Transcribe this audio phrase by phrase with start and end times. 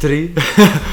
[0.00, 0.32] Part 3.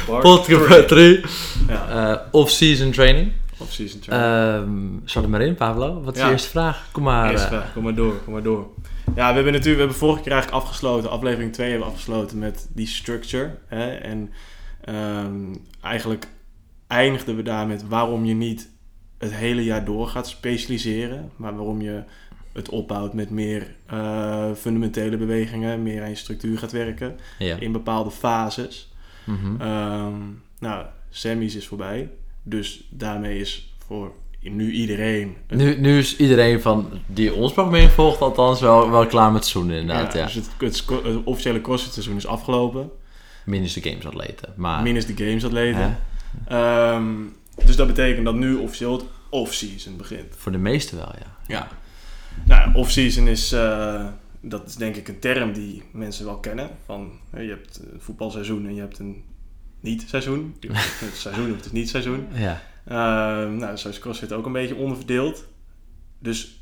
[0.07, 1.21] Part Podcast 3.
[1.67, 3.31] Ja, Eh, Off-season training.
[3.57, 4.63] off-season training.
[5.01, 6.01] Ehm zat er maar in, Pablo.
[6.01, 6.25] Wat is Ja.
[6.25, 6.87] je eerste vraag?
[6.91, 7.31] Kom maar.
[7.31, 8.67] Eerste eh, vraag, kom maar door, kom maar door.
[9.15, 12.37] Ja, we hebben natuurlijk, we hebben vorige keer eigenlijk afgesloten, aflevering 2 hebben we afgesloten
[12.39, 13.57] met die structure.
[13.67, 13.89] Hè?
[13.95, 14.31] En
[14.83, 15.35] ehm,
[15.81, 16.27] eigenlijk
[16.87, 18.69] eindigden we daar met waarom je niet
[19.17, 22.03] het hele jaar door gaat specialiseren, maar waarom je
[22.53, 27.55] het opbouwt met meer eh, fundamentele bewegingen, meer aan je structuur gaat werken ja.
[27.59, 28.91] in bepaalde fases.
[29.27, 29.61] Mhm.
[29.61, 30.13] Ehm,
[30.59, 32.09] nou, semis is voorbij,
[32.43, 37.89] dus daarmee is voor nu iedereen een Nu, nu is iedereen van die ons programma
[37.89, 40.13] volgt, althans wel, wel klaar met zoenen inderdaad.
[40.13, 40.85] Ja, Dus het, het,
[41.23, 42.89] officiële CrossFit seizoen is afgelopen.
[43.45, 44.53] Minus de games atleten.
[44.55, 45.97] Maar, Minus de games atleten.
[46.47, 47.05] Ehm,
[47.65, 50.35] dus dat betekent dat nu officieel het off-season begint.
[50.37, 51.35] voor de meesten wel, ja.
[51.47, 51.67] Ja.
[52.45, 54.05] Nou, off-season is, eh,
[54.49, 56.69] dat is denk ik een term die mensen wel kennen.
[56.85, 59.23] Van, hè, je hebt een voetbalseizoen en je hebt een
[59.79, 60.55] niet-seizoen.
[60.59, 62.27] Je hebt het seizoen of het niet-seizoen.
[62.33, 65.45] Ja, Ehm, nou, zo is CrossFit ook een beetje onderverdeeld.
[66.19, 66.59] Dus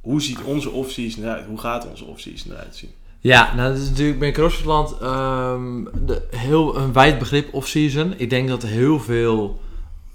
[0.00, 1.46] hoe ziet onze off-season eruit?
[1.46, 2.90] Hoe gaat onze off-season eruit zien?
[3.20, 8.14] ja nou dat is natuurlijk bij CrossFitland ehm de, heel een wijd begrip off-season.
[8.16, 9.60] Ik denk dat heel veel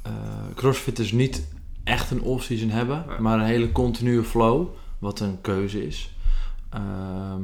[0.01, 0.11] eh
[0.55, 1.47] CrossFitters niet
[1.83, 3.19] echt een off-season hebben, Ja.
[3.19, 4.67] maar een hele continue flow,
[4.99, 6.10] wat een keuze is.
[6.71, 7.41] Ehm,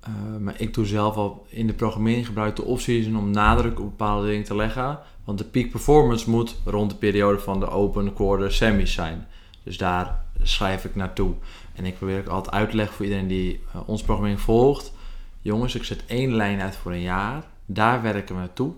[0.00, 3.84] eh, maar ik doe zelf al in de programmering gebruik de off-season om nadruk op
[3.84, 4.98] bepaalde dingen te leggen.
[5.24, 9.26] Want de peak performance moet rond de periode van de open quarter semis zijn.
[9.62, 11.34] Dus daar schrijf ik naartoe.
[11.74, 14.92] En ik probeer ook altijd uit te leggen voor iedereen die eh, ons programmering volgt.
[15.40, 17.44] Jongens, ik zet één lijn uit voor een jaar.
[17.66, 18.72] Daar werken we naartoe.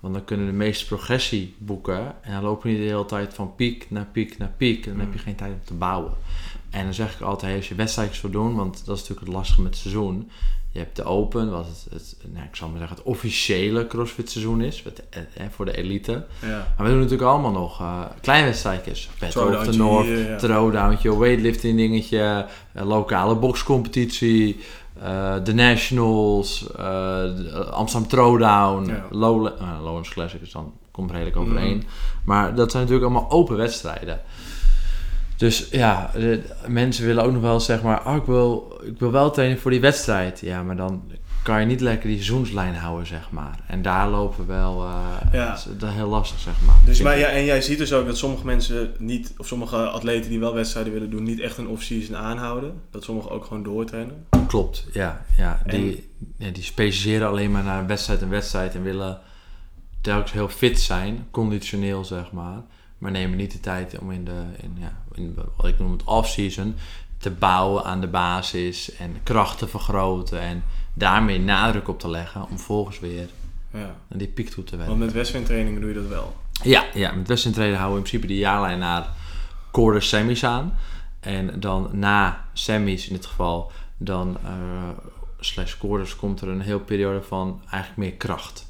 [0.00, 2.22] Want dan kunnen we de meeste progressie boeken.
[2.22, 4.86] En dan lopen we niet de hele tijd van piek naar piek naar piek.
[4.86, 6.12] En dan heb je geen tijd om te bouwen.
[6.70, 9.36] En dan zeg ik altijd, als je wedstrijdjes wil doen, want dat is natuurlijk het
[9.36, 10.30] lastige met het seizoen.
[10.72, 14.30] Je hebt de Open, wat het, het nou, ik zal maar zeggen, het officiële CrossFit
[14.30, 16.26] seizoen is, eh, eh, voor de elite.
[16.40, 16.48] Ja.
[16.48, 19.08] Maar we doen natuurlijk allemaal nog eh kleine wedstrijdjes.
[19.18, 24.60] Battle of the North, throwdowntje, weightlifting dingetje, eh, lokale boxcompetitie,
[25.02, 26.76] eh, de Nationals, eh,
[27.22, 29.06] de Amsterdam Throwdown, Ja.
[29.10, 29.52] Low, uh,
[29.82, 31.76] Lowlands Classic, dus dan komt redelijk overeen.
[31.76, 31.84] Mm.
[32.24, 34.20] Maar dat zijn natuurlijk allemaal open wedstrijden.
[35.36, 39.10] Dus ja, de, mensen willen ook nog wel zeg maar, oh, ik, wil, ik wil
[39.10, 40.40] wel trainen voor die wedstrijd.
[40.40, 41.02] Ja, maar dan
[41.42, 43.58] kan je niet lekker die seizoenslijn houden, zeg maar.
[43.66, 45.48] En daar lopen we wel, eh, Ja.
[45.48, 46.76] dat is dat is heel lastig, zeg maar.
[46.84, 50.30] Dus, maar, ja, en jij ziet dus ook dat sommige mensen niet, of sommige atleten
[50.30, 52.80] die wel wedstrijden willen doen, niet echt een off-season aanhouden.
[52.90, 54.26] Dat sommigen ook gewoon doortrainen.
[54.46, 55.24] Klopt, ja.
[55.36, 55.62] ja.
[55.66, 59.18] Die, ja, die specialiseren alleen maar naar wedstrijd en wedstrijd en willen
[60.00, 62.62] telkens heel fit zijn, conditioneel zeg maar.
[62.98, 66.04] Maar nemen niet de tijd om in de, in, ja, in wat ik noem het
[66.04, 66.74] off-season,
[67.18, 70.64] te bouwen aan de basis en kracht te vergroten en
[70.94, 73.28] daarmee nadruk op te leggen om vervolgens weer
[73.70, 73.94] Ja.
[74.08, 74.94] naar die piek toe te werken.
[74.94, 76.36] Want met wedstrijdtrainingen doe je dat wel.
[76.62, 79.08] Ja, ja met wedstrijdtreden houden we in principe de jaarlijn naar
[79.70, 80.78] quarter semis aan.
[81.20, 84.52] En dan na semis in dit geval, dan eh,
[85.40, 88.65] slash quarters komt er een hele periode van eigenlijk meer kracht.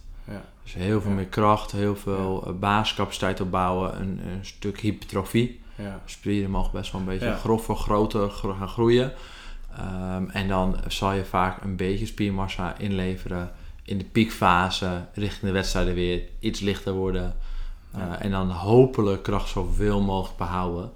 [0.67, 5.61] Dus heel veel meer kracht, heel veel eh, basiscapaciteit opbouwen, een, een stuk hypertrofie.
[5.75, 6.01] Ja.
[6.05, 9.13] Spieren mogen best wel een beetje groffer, groter gro- gaan groeien.
[9.77, 13.51] Ehm, en dan zal je vaak een beetje spiermassa inleveren
[13.83, 17.37] in de piekfase, richting de wedstrijden weer iets lichter worden.
[17.95, 18.19] Uh, Ja.
[18.21, 20.91] En dan hopelijk kracht zoveel mogelijk behouden.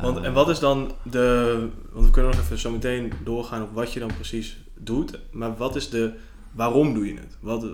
[0.00, 1.68] Want, Uh, en wat is dan de...
[1.92, 5.18] Want we kunnen nog even zo meteen doorgaan op wat je dan precies doet.
[5.30, 6.12] Maar wat is de...
[6.54, 7.36] Waarom doe je het?
[7.40, 7.66] Wat,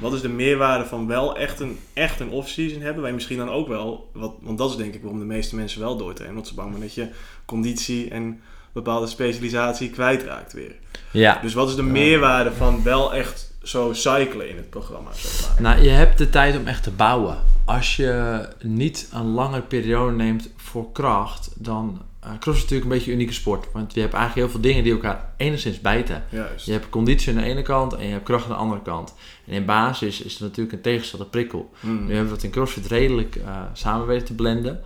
[0.00, 3.02] wat is de meerwaarde van wel echt een, echt een off-season hebben?
[3.02, 4.10] Wij misschien dan ook wel...
[4.12, 6.36] Wat, want dat is denk ik waarom de meeste mensen wel doortrainen.
[6.36, 7.08] Want ze bang zijn dat je
[7.44, 8.40] conditie en
[8.72, 10.76] bepaalde specialisatie kwijtraakt weer.
[11.10, 15.12] Ja, Dus wat is de meerwaarde van wel echt zo cyclen in het programma?
[15.12, 15.62] Zeg maar?
[15.62, 17.36] nou je hebt de tijd om echt te bouwen.
[17.64, 22.02] Als je niet een lange periode neemt voor kracht, dan...
[22.28, 23.66] Uh, cross is natuurlijk een beetje een unieke sport.
[23.72, 26.24] Want je hebt eigenlijk heel veel dingen die elkaar enigszins bijten.
[26.30, 26.66] Juist.
[26.66, 29.14] Je hebt conditie aan de ene kant en je hebt kracht aan de andere kant.
[29.46, 31.70] En in basis is er natuurlijk een tegenstelde prikkel.
[31.80, 32.06] Mm.
[32.06, 34.80] Nu hebben we dat in CrossFit redelijk eh samen weten te blenden.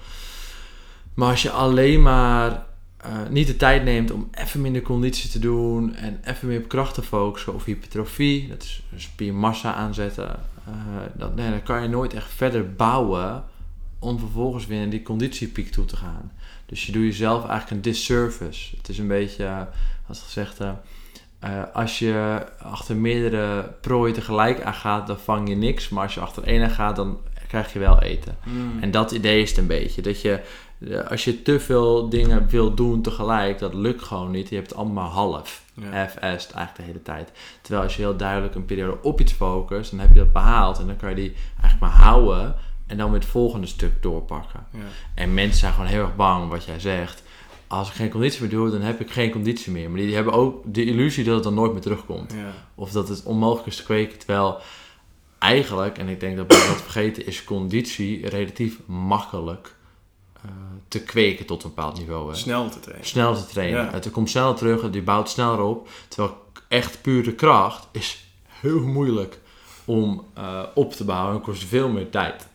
[1.15, 2.67] Maar als je alleen maar
[2.97, 6.69] eh, niet de tijd neemt om even minder conditie te doen en even meer op
[6.69, 10.31] kracht te focussen of hypertrofie, dat is spiermassa aanzetten,
[10.67, 10.73] eh,
[11.15, 13.45] dan, nee, dan kan je nooit echt verder bouwen
[13.99, 16.33] om vervolgens weer naar die conditiepiek toe te gaan.
[16.73, 18.77] Dus je doet jezelf eigenlijk een disservice.
[18.77, 19.61] Het is een beetje, eh,
[20.09, 20.71] als gezegd, eh,
[21.39, 25.89] eh, als je achter meerdere prooien tegelijk aangaat, dan vang je niks.
[25.89, 28.37] Maar als je achter één aan gaat, dan krijg je wel eten.
[28.45, 28.83] Mm.
[28.83, 30.03] En dat idee is het een beetje.
[30.03, 30.41] Dat je
[31.09, 34.49] als je te veel dingen wil doen tegelijk, dat lukt gewoon niet.
[34.49, 35.63] Je hebt het allemaal half.
[35.75, 35.91] Ja.
[35.91, 37.33] Half-assed eigenlijk de hele tijd.
[37.61, 40.79] Terwijl als je heel duidelijk een periode op iets focust, dan heb je dat behaald.
[40.79, 42.55] En dan kan je die eigenlijk maar houden.
[42.87, 44.67] En dan weer het volgende stuk doorpakken.
[44.73, 44.79] Ja.
[45.15, 47.23] En mensen zijn gewoon heel erg bang, wat jij zegt.
[47.67, 49.91] Als ik geen conditie meer doe, dan heb ik geen conditie meer.
[49.91, 52.33] Maar die hebben ook de illusie dat het dan nooit meer terugkomt.
[52.33, 52.53] Ja.
[52.75, 54.19] Of dat het onmogelijk is te kweken.
[54.19, 54.61] Terwijl
[55.39, 59.75] eigenlijk, en ik denk dat we dat vergeten, is conditie relatief makkelijk
[60.43, 60.51] eh,
[60.89, 62.31] te kweken tot een bepaald niveau.
[62.31, 62.37] Hè.
[62.37, 63.07] Snel te trainen.
[63.07, 63.85] Snel te trainen.
[63.85, 63.91] Ja.
[63.91, 65.89] Het komt sneller terug, die bouwt sneller op.
[66.09, 66.37] Terwijl
[66.69, 69.41] echt pure kracht is heel moeilijk
[69.85, 72.47] om eh, op te bouwen en kost veel meer tijd.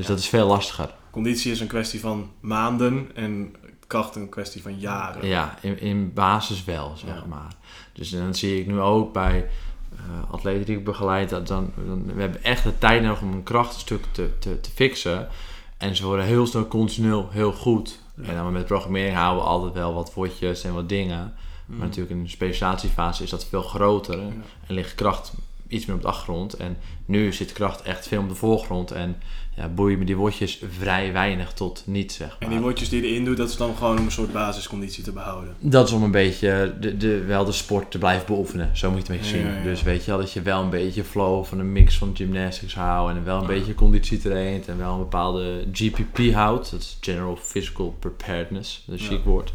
[0.00, 0.94] Dus dat is veel lastiger.
[1.10, 3.54] Conditie is een kwestie van maanden en
[3.86, 5.26] kracht een kwestie van jaren.
[5.26, 7.24] Ja, in, in basis wel, zeg Ja.
[7.28, 7.52] maar.
[7.92, 9.48] Dus dan zie ik nu ook bij
[9.96, 13.32] eh, atleten die ik begeleid, dat dan, dan, we hebben echt de tijd nodig om
[13.32, 15.28] een krachtstuk te, te, te fixen.
[15.76, 17.98] En ze worden heel snel continu heel goed.
[18.14, 18.28] Ja.
[18.28, 21.34] En dan met programmering houden we altijd wel wat woordjes en wat dingen.
[21.66, 21.76] Mm.
[21.76, 24.18] Maar natuurlijk in de specialisatiefase is dat veel groter.
[24.18, 24.32] Ja.
[24.66, 25.32] En ligt kracht
[25.68, 26.54] iets meer op de achtergrond.
[26.54, 28.90] En nu zit kracht echt veel op de voorgrond.
[28.90, 29.16] En
[29.60, 32.38] ja, boeien me die woordjes vrij weinig tot niet, zeg maar.
[32.38, 35.04] En die woordjes die je erin doet, dat is dan gewoon om een soort basisconditie
[35.04, 35.54] te behouden.
[35.58, 38.76] Dat is om een beetje de, de, wel de sport te blijven beoefenen.
[38.76, 39.46] Zo moet je het een beetje zien.
[39.52, 39.62] ja, ja.
[39.62, 42.74] Dus weet je wel, dat je wel een beetje flow van een mix van gymnastics
[42.74, 43.16] houdt.
[43.16, 44.68] En wel een beetje conditie traint.
[44.68, 46.70] En wel een bepaalde GPP houdt.
[46.70, 48.82] Dat is General Physical Preparedness.
[48.86, 49.52] Dat is een chic woord.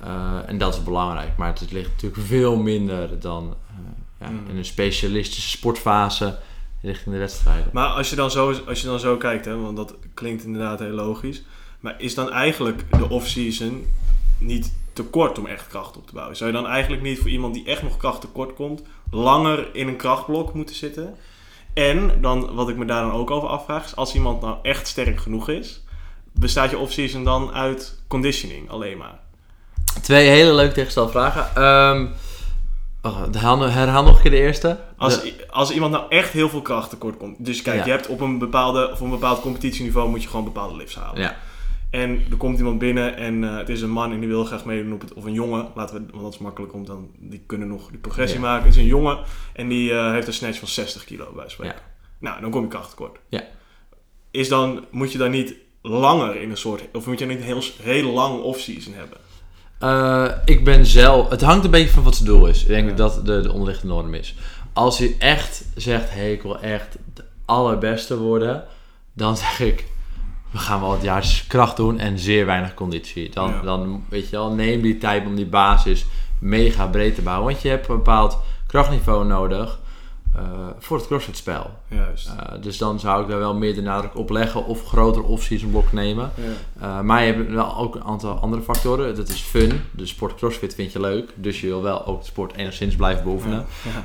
[0.00, 1.36] Eh, en dat is belangrijk.
[1.36, 3.74] Maar het ligt natuurlijk veel minder dan eh,
[4.20, 4.50] ja, Mm.
[4.50, 6.38] in een specialistische sportfase
[6.82, 7.70] richting de wedstrijden.
[7.72, 10.78] Maar als je dan zo, als je dan zo kijkt, hè, want dat klinkt inderdaad
[10.78, 11.42] heel logisch.
[11.80, 13.86] Maar is dan eigenlijk de off-season
[14.38, 16.36] niet te kort om echt kracht op te bouwen?
[16.36, 19.88] Zou je dan eigenlijk niet voor iemand die echt nog kracht tekort komt, langer in
[19.88, 21.14] een krachtblok moeten zitten?
[21.74, 24.86] En dan, wat ik me daar dan ook over afvraag, is als iemand nou echt
[24.88, 25.84] sterk genoeg is,
[26.32, 29.18] bestaat je off-season dan uit conditioning alleen maar?
[30.02, 32.14] Twee hele leuke tegengestelde vragen.
[33.06, 33.22] Oh,
[33.74, 34.78] herhaal, nog een keer de eerste.
[34.96, 37.44] Als, De- als iemand nou echt heel veel kracht tekort komt.
[37.44, 37.84] Dus kijk, Ja.
[37.84, 41.20] je hebt op een, bepaalde, op een bepaald competitieniveau moet je gewoon bepaalde lifts halen.
[41.20, 41.36] ja.
[41.90, 44.64] En er komt iemand binnen en eh, het is een man en die wil graag
[44.64, 45.12] meedoen op het...
[45.14, 47.98] Of een jongen, laten we, want dat is makkelijk, want dan, die kunnen nog die
[47.98, 48.44] progressie Ja.
[48.46, 48.64] maken.
[48.64, 49.18] Het is een jongen
[49.52, 51.76] en die eh, heeft een snatch van 60 kilo bij spreken.
[51.76, 52.28] Ja.
[52.28, 53.18] Nou, dan kom je kracht tekort.
[53.28, 53.42] Ja.
[54.30, 56.82] Is dan, moet je dan niet langer in een soort...
[56.92, 59.18] Of moet je niet een heel, heel lang off-season hebben?
[59.78, 61.28] Eh, ik ben zelf.
[61.28, 62.62] Het hangt een beetje van wat zijn doel is.
[62.62, 62.94] Ik denk Ja.
[62.94, 64.34] dat dat de, de onderliggende norm is.
[64.72, 68.64] Als hij echt zegt: hey, ik wil echt de allerbeste worden,
[69.12, 69.84] dan zeg ik:
[70.50, 73.30] we gaan wel wat jaar kracht doen en zeer weinig conditie.
[73.30, 73.60] Dan, Ja.
[73.60, 76.06] dan weet je wel, neem die tijd om die basis
[76.38, 77.50] mega breed te bouwen.
[77.50, 79.78] Want je hebt een bepaald krachtniveau nodig
[80.36, 80.42] eh,
[80.78, 81.70] voor het crossfit-spel.
[81.88, 82.26] Juist.
[82.26, 85.70] Eh, dus dan zou ik daar wel meer de nadruk op leggen of groter off-season
[85.70, 86.30] blok nemen.
[86.80, 86.98] ja.
[86.98, 89.16] Uh, maar je hebt wel ook een aantal andere factoren.
[89.16, 89.80] Dat is fun.
[89.90, 91.32] De sport crossfit vind je leuk.
[91.34, 93.64] Dus je wil wel ook de sport enigszins blijven beoefenen.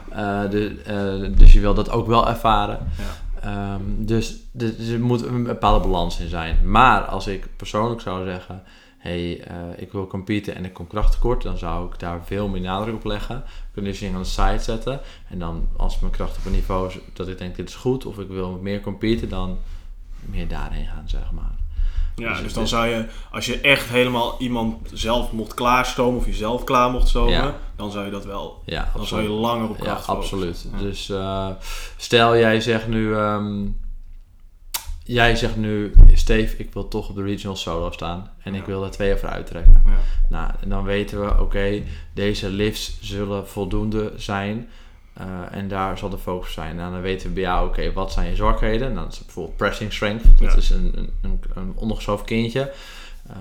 [0.09, 0.47] Ja.
[0.47, 2.79] De, dus je wil dat ook wel ervaren.
[2.97, 3.73] Ja.
[3.73, 6.69] Um, dus, dus er moet een bepaalde balans in zijn.
[6.69, 8.63] Maar als ik persoonlijk zou zeggen...
[9.01, 11.41] hey, uh, ik wil competen en ik kom krachttekort...
[11.43, 13.43] dan zou ik daar veel meer nadruk op leggen.
[13.73, 15.01] Conditioning aan de side zetten.
[15.29, 18.05] En dan als mijn kracht op een niveau is dat ik denk dit is goed...
[18.05, 19.57] of ik wil meer competen, dan
[20.19, 21.59] meer daarheen gaan, zeg maar.
[22.15, 26.25] Ja, dus, dus dan zou je, als je echt helemaal iemand zelf mocht klaarstomen of
[26.25, 27.55] jezelf klaar mocht stomen, ja.
[27.75, 28.61] dan zou je dat wel.
[28.65, 29.07] Ja, dan absoluut.
[29.07, 30.67] zou je langer op kracht Ja, absoluut.
[30.71, 30.77] Ja.
[30.77, 31.47] Dus uh,
[31.97, 33.79] stel jij zegt nu, um,
[35.11, 38.59] jij zegt nu, Steve, ik wil toch op de regional solo staan en ja.
[38.59, 39.83] ik wil er twee over uittrekken.
[39.85, 39.91] Ja.
[40.29, 44.69] Nou, en dan weten we, oké, okay, deze lifts zullen voldoende zijn.
[45.19, 46.79] Uh, en daar zal de focus zijn.
[46.79, 48.93] En dan weten we bij jou, oké, okay, wat zijn je zwakheden?
[48.93, 50.23] Nou, dat is bijvoorbeeld pressing strength.
[50.23, 50.57] Dat ja.
[50.57, 52.71] is een, een, een, ondergeschoven kindje.
[53.29, 53.35] Uh,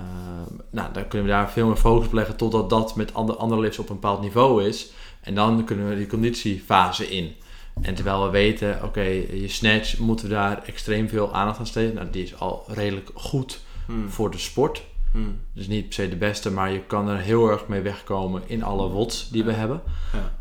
[0.69, 3.61] nou, dan kunnen we daar veel meer focus op leggen totdat dat met andere, andere
[3.61, 4.91] lifts op een bepaald niveau is.
[5.21, 7.35] En dan kunnen we die conditiefase in.
[7.81, 11.67] En terwijl we weten, oké, okay, je snatch moeten we daar extreem veel aandacht aan
[11.67, 11.95] steken.
[11.95, 13.61] Nou, die is al redelijk goed
[13.91, 14.09] Hmm.
[14.09, 14.83] voor de sport.
[15.11, 15.39] Hmm.
[15.53, 18.63] Dus niet per se de beste, maar je kan er heel erg mee wegkomen in
[18.63, 19.47] alle wots die ja.
[19.47, 19.81] we hebben.
[20.13, 20.31] Ja.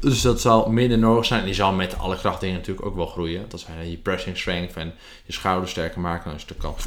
[0.00, 1.40] Dus dat zal minder nodig zijn.
[1.40, 3.44] En die zal met alle krachtdingen natuurlijk ook wel groeien.
[3.48, 4.92] Dat zijn je pressing strength en
[5.24, 6.24] je schouders sterker maken.
[6.24, 6.86] Dan is de kans,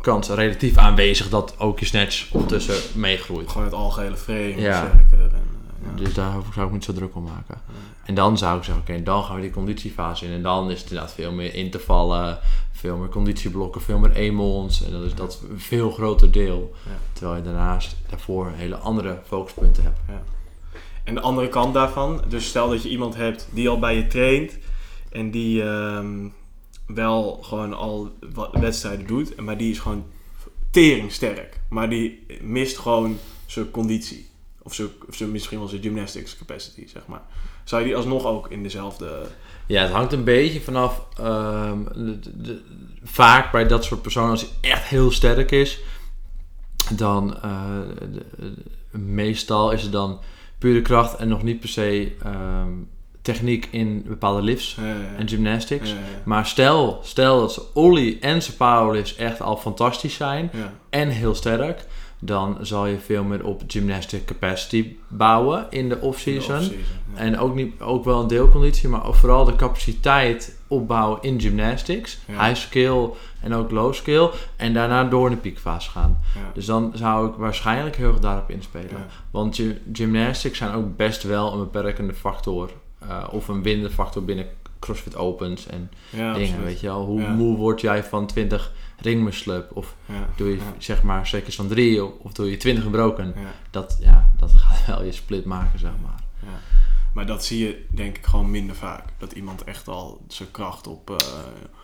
[0.00, 3.50] kans relatief aanwezig dat ook je snatch ondertussen meegroeit.
[3.50, 4.82] Gewoon het algehele frame ja.
[4.82, 5.20] En, uh,
[5.84, 6.02] ja.
[6.02, 7.60] Dus daar zou ik niet zo druk om maken.
[8.06, 10.32] En dan zou ik zeggen, oké, okay, dan gaan we die conditiefase in.
[10.32, 12.38] En dan is het inderdaad veel meer in te vallen.
[12.72, 14.84] Veel meer conditieblokken, veel meer emons.
[14.84, 16.74] En dat is dat een veel groter deel.
[16.84, 16.90] Ja.
[17.12, 19.98] Terwijl je daarnaast daarvoor hele andere focuspunten hebt.
[20.08, 20.22] Ja.
[21.04, 24.06] En de andere kant daarvan, dus stel dat je iemand hebt die al bij je
[24.06, 24.58] traint
[25.10, 26.32] en die um,
[26.86, 28.12] wel gewoon al
[28.52, 30.04] wedstrijden doet, maar die is gewoon
[30.70, 31.60] tering sterk.
[31.68, 34.26] Maar die mist gewoon zijn conditie.
[34.66, 34.74] Of,
[35.14, 37.22] zijn, misschien wel zijn gymnastics capacity, zeg maar.
[37.64, 39.26] Zou je die alsnog ook in dezelfde...
[39.66, 41.02] Ja, het hangt een beetje vanaf.
[41.18, 42.62] ehm, de- de- de-
[43.02, 45.78] vaak bij dat soort personen, als hij echt heel sterk is,
[46.94, 47.50] dan eh,
[48.90, 50.20] meestal is het dan
[50.58, 52.70] pure kracht en nog niet per se ehm,
[53.22, 54.76] techniek in bepaalde lifts
[55.18, 55.90] en gymnastics.
[56.24, 60.50] Maar stel, stel dat ze ollie en zijn powerlifts echt al fantastisch zijn
[60.90, 61.84] en heel sterk,
[62.18, 66.62] dan zal je veel meer op gymnastic capacity bouwen in de off-season.
[66.62, 66.68] Ja.
[67.14, 72.18] En ook, niet, ook wel een deelconditie, maar vooral de capaciteit opbouwen in gymnastics.
[72.26, 72.44] Ja.
[72.46, 73.08] High skill
[73.40, 74.28] en ook low skill.
[74.56, 76.18] En daarna door in de piekfase gaan.
[76.34, 76.40] Ja.
[76.54, 79.06] Dus dan zou ik waarschijnlijk heel erg daarop inspelen.
[79.30, 82.70] Want gy- gymnastics zijn ook best wel een beperkende factor.
[83.08, 84.46] eh, of een winnende factor binnen
[84.78, 86.28] CrossFit Opens en dingen.
[86.34, 86.64] absoluut.
[86.64, 87.04] Weet je wel?
[87.04, 89.76] Hoe moe word jij van 20 ringmuscle-up?
[89.76, 92.84] Of Ja, doe je ja, zeg maar zeker van 3 of, of doe je 20
[92.84, 93.32] gebroken?
[93.36, 96.22] ja, Dat, ja, dat gaat wel je split maken, zeg maar.
[96.42, 96.58] ja.
[97.12, 99.04] Maar dat zie je denk ik gewoon minder vaak.
[99.18, 101.10] Dat iemand echt al zijn kracht op...
[101.10, 101.16] eh,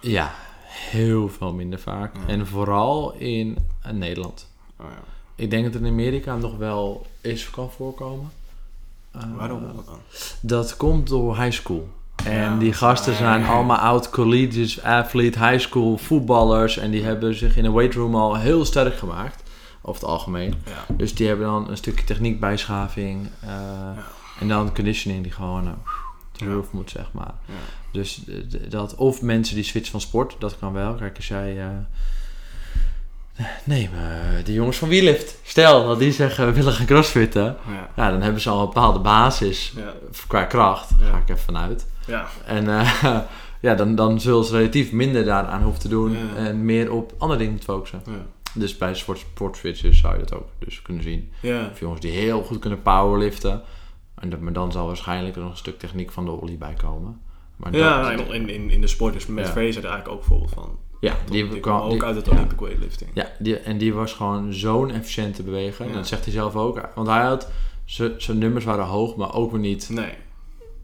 [0.00, 0.34] Ja,
[0.66, 2.14] heel veel minder vaak.
[2.26, 4.48] En vooral in eh, Nederland.
[4.76, 5.02] oh ja.
[5.34, 8.30] Ik denk dat in Amerika nog wel eens kan voorkomen.
[9.10, 9.84] Eh, Waarom dan?
[10.40, 11.88] Dat komt door high school.
[12.24, 16.76] En Ja, die gasten zijn allemaal oud colleges, athlete, high school, voetballers.
[16.78, 19.42] En die hebben zich in de weight room al heel sterk gemaakt.
[19.82, 20.54] Over het algemeen.
[20.66, 20.94] Ja.
[20.96, 23.28] Dus die hebben dan een stukje techniekbijschaving.
[23.40, 23.50] eh,
[24.40, 25.70] En dan conditioning die gewoon uh,
[26.32, 26.50] te Ja.
[26.52, 27.34] roof moet, zeg maar.
[27.46, 27.54] Ja.
[27.92, 28.14] Dus
[28.50, 30.94] d- dat, of mensen die switchen van sport, dat kan wel.
[30.94, 31.58] Kijk, als jij...
[31.60, 31.66] eh,
[33.64, 35.36] nee, maar de jongens van Wielift.
[35.42, 37.56] Stel dat die zeggen, we willen gaan crossfitten.
[37.66, 37.88] Ja.
[38.04, 39.92] Ja, dan hebben ze al een bepaalde basis Ja.
[40.26, 40.90] qua kracht.
[41.00, 41.06] Ja.
[41.10, 41.86] Ga ik even vanuit.
[42.06, 42.26] Ja.
[42.46, 43.02] En eh,
[43.60, 46.12] ja, dan, dan zullen ze relatief minder daaraan hoeven te doen.
[46.12, 46.34] Ja.
[46.36, 48.02] En meer op andere dingen moeten focussen.
[48.06, 48.12] Ja.
[48.54, 51.30] Dus bij sport, sportswitches zou je dat ook dus kunnen zien.
[51.40, 51.68] Ja.
[51.72, 53.62] Of jongens die heel goed kunnen powerliften.
[54.14, 56.74] En dat, maar dan zal waarschijnlijk er nog een stuk techniek van de olie bij
[56.74, 57.20] komen.
[57.56, 59.50] Maar Ja, dat- in, in, in de sport is met Ja.
[59.50, 60.78] Fraser er eigenlijk ook voorbeeld van.
[61.00, 62.32] ja, Die, die, kwam ook die- uit het ja.
[62.32, 63.10] Olympic weightlifting.
[63.14, 65.86] Ja, die, en die was gewoon zo'n efficiënte beweger.
[65.86, 65.92] Ja.
[65.92, 66.88] Dat zegt hij zelf ook.
[66.94, 67.50] Want hij had...
[67.84, 69.88] Zijn nummers waren hoog, maar ook weer niet...
[69.90, 70.12] Nee.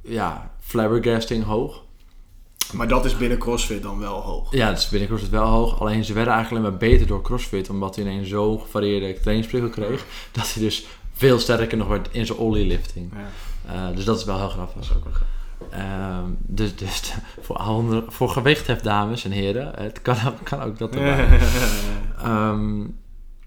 [0.02, 1.82] Ja, flabbergasting hoog.
[2.72, 4.52] Maar dat is binnen CrossFit dan wel hoog.
[4.52, 5.80] Ja, dus binnen CrossFit wel hoog.
[5.80, 7.70] Alleen ze werden eigenlijk alleen maar beter door CrossFit.
[7.70, 10.04] Omdat hij ineens zo'n gevarieerde trainingsprikkel kreeg.
[10.32, 13.12] Dat hij dus veel sterker nog werd in zijn ollie lifting.
[13.12, 13.80] Ja.
[13.90, 14.75] Eh, dus dat is wel heel grappig.
[14.75, 15.26] Dat is ook wel gaaf.
[15.70, 17.12] Ehm, dus dus
[17.44, 19.72] voor, andere, voor gewichthef dames en heren.
[19.76, 21.38] Het kan, ook- kan ook dat erbij.
[22.22, 22.80] Ehm,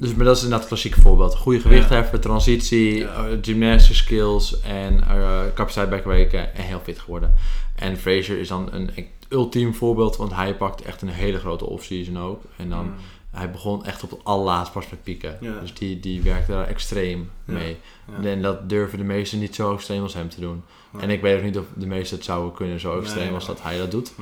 [0.02, 1.36] dus maar dat is inderdaad het klassieke voorbeeld.
[1.36, 3.28] Goede gewichtheffen, transitie, Ja.
[3.28, 7.34] eh, gymnastic skills en eh, capaciteit bijkweken en heel fit geworden.
[7.76, 8.90] En Fraser is dan een
[9.30, 12.42] ultiem voorbeeld, want hij pakt echt een hele grote off-season ook.
[12.58, 12.94] En dan, Mm.
[13.32, 15.38] hij begon echt op het allerlaatst pas met pieken.
[15.42, 15.60] Ja.
[15.62, 17.78] Dus die, die werkte daar extreem mee.
[18.24, 20.64] En dat durven de meesten niet zo extreem als hem te doen.
[21.00, 23.46] En ik weet ook niet of de meesten het zouden kunnen zo extreem Nee, als
[23.46, 24.12] dat hij dat doet.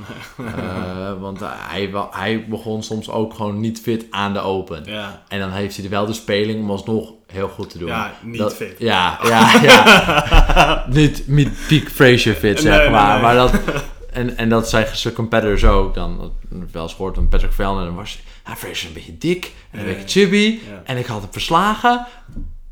[0.56, 4.82] Eh, want hij, hij begon soms ook gewoon niet fit aan de open.
[4.84, 5.22] Ja.
[5.28, 7.88] En dan heeft hij er wel de speling om alsnog heel goed te doen.
[7.88, 8.74] Ja, niet Dat- fit.
[8.78, 10.84] Ja, ja, ja.
[10.98, 13.12] niet, niet peak Fraser fit, zeg Nee, maar.
[13.12, 13.22] nee.
[13.22, 13.52] Maar dat,
[14.12, 15.94] en, en dat zeggen zijn competitors ook.
[15.94, 16.32] Dan
[16.72, 17.84] wel eens gehoord van Patrick Vellner.
[17.84, 20.58] Dan was ja, Fraser is een beetje dik en een beetje chubby.
[20.68, 20.82] Ja.
[20.84, 22.06] En ik had hem verslagen.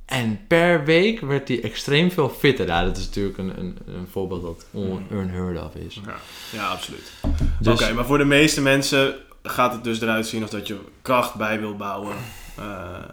[0.08, 2.66] En per week werd hij extreem veel fitter.
[2.66, 6.00] Ja, dat is natuurlijk een, een, een voorbeeld dat on- unheard of is.
[6.06, 6.14] Ja,
[6.52, 7.12] ja absoluut.
[7.60, 10.78] Dus, Oké, maar voor de meeste mensen gaat het dus eruit zien als dat je
[11.02, 12.14] kracht bij wil bouwen.
[12.56, 12.64] Eh,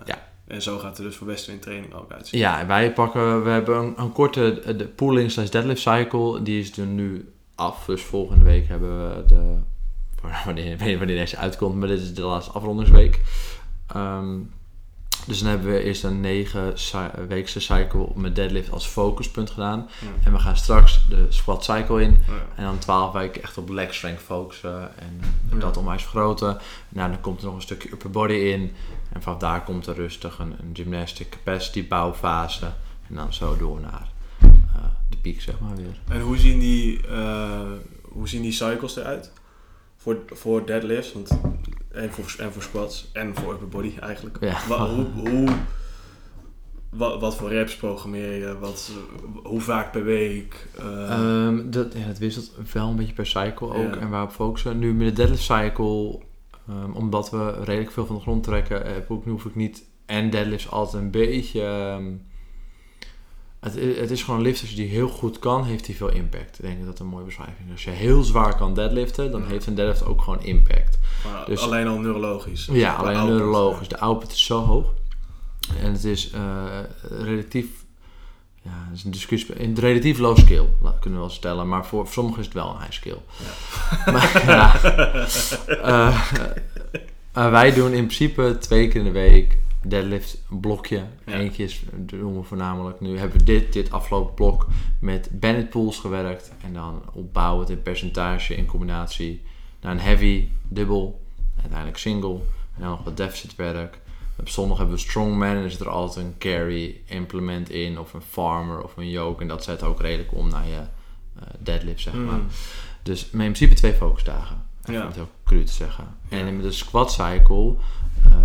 [0.05, 0.23] Ja.
[0.47, 2.39] En zo gaat het dus voor best in training ook uitzien.
[2.39, 6.41] Ja, wij pakken, we hebben een, een korte de pooling slash deadlift cycle.
[6.41, 7.85] Die is er nu af.
[7.85, 9.57] Dus volgende week hebben we de,
[10.45, 13.21] wanneer, wanneer deze uitkomt, maar dit is de laatste afrondingsweek.
[13.87, 14.37] Ehm,
[15.27, 19.89] dus dan hebben we eerst een negen cy- weekse cycle met deadlift als focuspunt gedaan.
[20.01, 20.07] Ja.
[20.23, 22.17] En we gaan straks de squat cycle in.
[22.27, 22.33] Ja.
[22.55, 25.19] En dan 12 weken echt op leg strength focussen en
[25.51, 25.57] Ja.
[25.57, 26.57] dat onwijs vergroten.
[26.89, 28.71] Nou, dan komt er nog een stukje upper body in.
[29.13, 32.65] En vanaf daar komt er rustig een, een gymnastic capacity bouwfase.
[33.09, 34.07] En dan zo door naar
[34.41, 34.47] eh,
[35.09, 35.99] de piek, zeg maar weer.
[36.07, 37.59] En hoe zien die, eh,
[38.01, 39.31] hoe zien die cycles eruit?
[39.97, 41.39] Voor, voor deadlifts want,
[41.95, 44.37] en, voor, en voor squats en voor upper body eigenlijk.
[44.39, 44.57] Ja.
[44.67, 45.47] Wa- hoe, hoe,
[46.89, 48.57] wat, wat voor reps programmeer je?
[48.59, 48.91] Wat,
[49.43, 50.67] hoe vaak per week?
[50.77, 54.31] Eh, Ehm, dat, ja, dat wisselt wel een beetje per cycle ook en waar we
[54.33, 54.79] focussen.
[54.79, 56.19] Nu met de deadlift cycle,
[56.67, 59.83] ehm, omdat we redelijk veel van de grond trekken, heb ik, nu hoef ik niet
[60.05, 61.61] en deadlifts altijd een beetje...
[61.61, 62.03] ehm,
[63.73, 66.09] Het, het is gewoon een lift, als je die heel goed kan, heeft die veel
[66.11, 66.57] impact.
[66.59, 67.71] Ik denk dat dat een mooie beschrijving is.
[67.71, 69.47] Als je heel zwaar kan deadliften, dan Ja.
[69.47, 70.97] heeft een deadlift ook gewoon impact.
[71.31, 72.69] Maar Dus- alleen al neurologisch.
[72.71, 73.87] Ja, alleen output, neurologisch.
[73.87, 74.93] De output is zo hoog.
[75.81, 76.41] En het is eh,
[77.19, 77.65] relatief...
[78.61, 79.55] Ja, het is een discussie.
[79.55, 81.67] In relatief low skill, kunnen we wel stellen.
[81.67, 83.17] Maar voor, voor sommigen is het wel een high skill.
[84.05, 84.81] Maar ja...
[85.67, 86.21] eh,
[87.33, 89.57] eh, wij doen in principe twee keer in de week
[89.89, 91.03] deadlift blokje.
[91.25, 91.33] Ja.
[91.33, 93.17] Eentje is, doen we voornamelijk nu.
[93.17, 94.67] Hebben we dit, dit afgelopen blok
[94.99, 96.51] met Bennett pools gewerkt.
[96.63, 99.41] En dan opbouwend in percentage in combinatie
[99.81, 101.21] naar een heavy, dubbel,
[101.55, 102.39] uiteindelijk single.
[102.75, 103.99] En dan nog wat deficit werk.
[104.39, 107.99] Op zondag hebben we strongman en er zit er altijd een carry implement in.
[107.99, 109.41] Of een farmer of een yoke.
[109.41, 110.81] En dat zet ook redelijk om naar je
[111.39, 112.37] eh, deadlift, zeg maar.
[112.37, 112.47] Mm.
[113.03, 114.63] Dus in principe twee focusdagen.
[114.93, 115.01] Ja.
[115.01, 116.07] om het heel cru te zeggen.
[116.29, 116.37] Ja.
[116.37, 117.75] En met de squat cycle,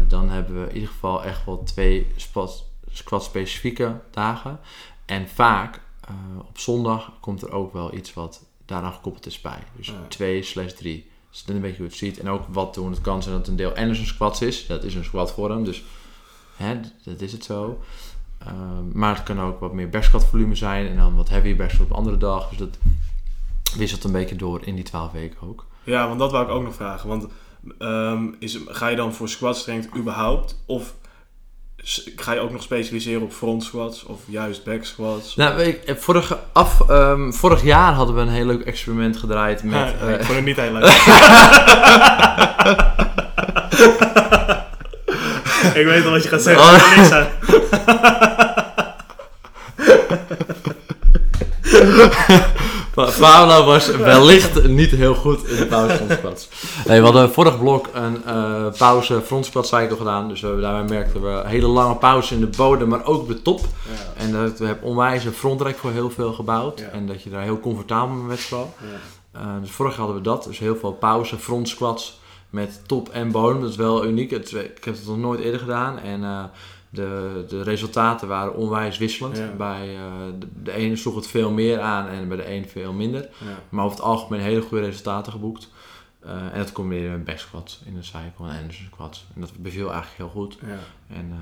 [0.08, 4.58] dan hebben we in ieder geval echt wel twee squat, squat specifieke dagen.
[5.06, 9.58] En vaak eh, op zondag komt er ook wel iets wat daaraan gekoppeld is bij.
[9.76, 9.94] Dus Ja.
[10.08, 11.10] twee slash drie.
[11.30, 12.18] Dus dat is een beetje hoe het ziet.
[12.18, 12.90] En ook wat doen.
[12.90, 14.66] Het kan zijn dat een deel en dus een squat is.
[14.66, 15.64] Dat is een squat vorm.
[15.64, 15.82] Dus
[16.56, 17.80] hè, dat is het zo.
[18.38, 20.87] Ehm, maar het kan ook wat meer backsquat volume zijn.
[20.88, 22.49] En dan wat heavy backsquat op andere dag.
[22.49, 22.78] Dus dat
[23.76, 25.66] wisselt een beetje door in die 12 weken ook.
[25.82, 27.08] Ja, want dat wou ik ook nog vragen.
[27.08, 27.26] Want
[27.78, 30.62] ehm, is, ga je dan voor squat strength überhaupt?
[30.66, 30.94] Of
[32.16, 34.04] ga je ook nog specialiseren op front squats?
[34.04, 35.36] Of juist back squats?
[35.36, 39.94] Nou, ik, vorige af, ehm, vorig jaar hadden we een heel leuk experiment gedraaid met...
[40.00, 40.84] Ja, eh, ik vond het niet heel leuk.
[45.74, 46.64] ik weet al wat je gaat zeggen.
[46.64, 46.74] Oh.
[46.74, 47.28] Ik heb niks aan.
[53.04, 56.49] Pa- Paolo was wellicht niet heel goed in de pauze frontsquats.
[56.87, 59.21] Nee, we hadden vorig blok een eh, pauze
[59.97, 60.28] gedaan.
[60.28, 63.42] Dus we, daarbij merkten we hele lange pauze in de bodem, maar ook op de
[63.42, 63.61] top.
[63.61, 64.23] Ja.
[64.23, 66.78] En dat we hebben onwijs een frontrek voor heel veel gebouwd.
[66.78, 66.87] Ja.
[66.87, 68.75] En dat je daar heel comfortabel mee werd vooral.
[69.33, 69.40] Ja.
[69.40, 70.45] Eh, dus vorig jaar hadden we dat.
[70.45, 72.19] Dus heel veel pauze, front squats
[72.50, 73.61] met top en bodem.
[73.61, 74.30] Dat is wel uniek.
[74.30, 75.99] Het, ik heb het nog nooit eerder gedaan.
[75.99, 76.45] En eh,
[76.90, 79.36] de, de resultaten waren onwijs wisselend.
[79.36, 79.52] Ja.
[79.52, 80.02] Bij eh,
[80.38, 83.20] de, de ene sloeg het veel meer aan en bij de een veel minder.
[83.20, 83.58] Ja.
[83.68, 85.68] Maar over het algemeen hele goede resultaten geboekt.
[86.20, 89.26] Eh, en dat combineerde met back squats in de cycle en Anderson squats.
[89.34, 90.58] En dat beviel eigenlijk heel goed.
[90.60, 90.78] Ja.
[91.16, 91.32] En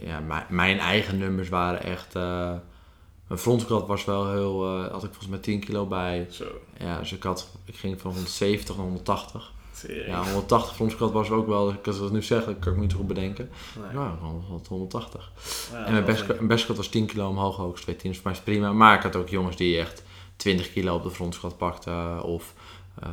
[0.00, 2.14] eh, ja, mijn, eigen nummers waren echt...
[2.14, 4.66] mijn front squat was wel heel...
[4.78, 6.26] had ik volgens mij 10 kilo bij.
[6.30, 6.44] Zo.
[6.78, 9.52] Ja, dus ik, had, ik ging van 170 naar 180.
[9.78, 10.06] Serieus.
[10.06, 11.66] Ja, 180 front squat was ook wel...
[11.84, 13.50] Als ik het nu zeg, dat kan ik me niet goed bedenken.
[13.76, 14.02] Nee.
[14.02, 15.32] Ja, gewoon wat 180.
[15.72, 17.72] Ja, en mijn best, best squat was 10 kilo omhoog ook.
[17.72, 18.72] Dus twee teams, maar is prima.
[18.72, 20.02] Maar ik had ook jongens die echt
[20.36, 22.22] 20 kilo op de front squat pakten.
[22.22, 22.54] Of
[23.02, 23.08] eh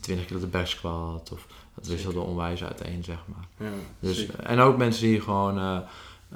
[0.00, 1.30] 20 kilo op de back squat.
[1.32, 3.68] Of dat wisselde onwijs uiteen, zeg maar.
[3.68, 4.32] Ja, Dus, ziek.
[4.32, 5.78] en ook mensen die gewoon, eh,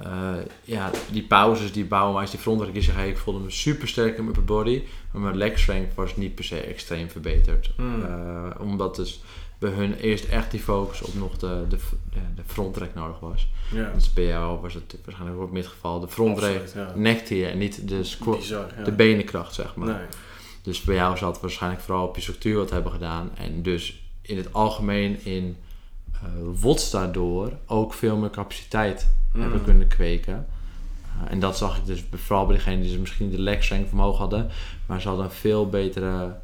[0.03, 3.89] eh, ja, die pauzes, die bouwen die frontwerk die zeggen, hey, ik voelde me super
[3.89, 7.71] sterk in mijn upper body, maar mijn leg strength was niet per se extreem verbeterd.
[7.77, 8.05] Hmm.
[8.05, 9.21] Eh, omdat dus
[9.59, 11.79] bij hun eerst echt die focus op nog de, de,
[12.35, 13.49] de, frontrek nodig was.
[13.73, 13.91] ja.
[13.95, 16.93] Dus bij jou was het waarschijnlijk ook in dit geval de frontrek ja.
[16.95, 18.85] nekte je en niet de, squat, Bizar, ja.
[18.85, 19.89] de benenkracht, zeg maar.
[19.89, 20.07] Nee.
[20.63, 23.31] Dus bij jou zat waarschijnlijk vooral op je structuur wat hebben gedaan.
[23.37, 25.57] En dus in het algemeen in
[26.13, 26.21] eh
[26.61, 29.41] WOTS daardoor ook veel meer capaciteit Mm.
[29.41, 30.47] hebben kunnen kweken.
[31.03, 33.93] Eh, en dat zag ik dus vooral bij degenen die ze misschien de leg strength
[33.93, 34.51] omhoog hadden.
[34.87, 36.37] Maar ze hadden een veel betere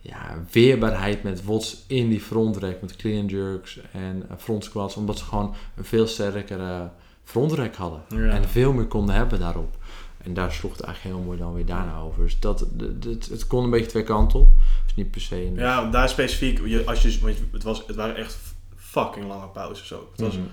[0.00, 2.80] ja, weerbaarheid met WOTS in die frontrek.
[2.80, 4.96] Met clean jerks en eh, front squats.
[4.96, 6.90] Omdat ze gewoon een veel sterkere
[7.24, 8.02] frontrek hadden.
[8.08, 8.28] Ja.
[8.30, 9.76] En veel meer konden hebben daarop.
[10.22, 12.22] En daar sloeg het eigenlijk heel mooi dan weer daarna over.
[12.22, 12.66] Dus dat,
[13.04, 14.48] het, het kon een beetje twee kanten op.
[14.84, 15.44] Dus niet per se...
[15.46, 18.36] Een, Ja, daar specifiek, als je- het, was, het waren echt
[18.76, 20.10] fucking lange pauzes ook.
[20.10, 20.44] Het was Mhm.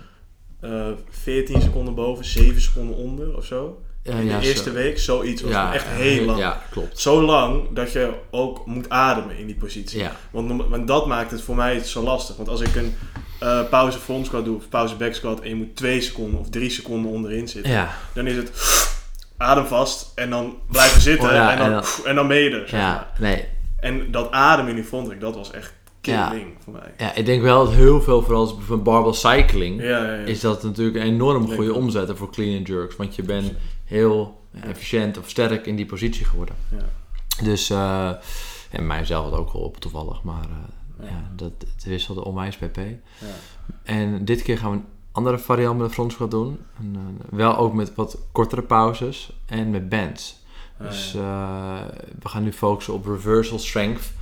[0.60, 3.82] Eh 14 seconden boven, 7 seconden onder of zo.
[4.04, 6.40] In de eerste zo- week, zoiets was ja, echt heel lang.
[6.40, 7.00] Ja, klopt.
[7.00, 10.00] Zo lang dat je ook moet ademen in die positie.
[10.32, 12.36] Want, want dat maakt het voor mij zo lastig.
[12.36, 12.96] Want als ik een
[13.40, 16.50] eh, pauze front squat doe of pauze back squat en je moet 2 seconden of
[16.50, 18.52] 3 seconden onderin zitten, ja, dan is het
[19.38, 22.50] adem vast en dan blijven zitten Oh en, dan, en en, dan- dan, ben je
[22.50, 22.70] er.
[22.70, 23.46] zeg ja, nee.
[23.80, 25.74] En dat ademen in die frontrek, dat was echt.
[26.30, 26.94] Killing voor mij.
[26.98, 29.82] Ja, ik denk wel dat heel veel, vooral van barbell cycling,
[30.26, 32.96] is dat natuurlijk een enorm goede omzetten voor clean and jerks.
[32.96, 33.52] Want je bent
[33.86, 36.56] heel efficiënt of sterk in die positie geworden.
[36.72, 37.44] Ja.
[37.44, 38.12] Dus, eh
[38.72, 40.48] en mijzelf had ook geholpen toevallig, maar
[41.00, 41.32] eh, Ja.
[41.36, 42.76] dat, het wisselde onwijs pp.
[42.78, 43.28] Ja.
[43.84, 46.60] En dit keer gaan we een andere variant met de front squat doen.
[46.80, 50.40] En, eh, wel ook met wat kortere pauzes en met bands.
[50.80, 51.86] Ah, Dus ja.
[52.22, 54.14] we gaan nu focussen op reversal strength.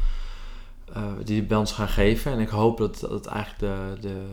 [0.94, 2.32] Eh, die de bands gaan geven.
[2.32, 4.24] En ik hoop dat dat het eigenlijk de, de,